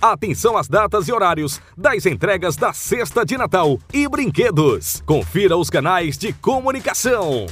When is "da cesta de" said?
2.56-3.36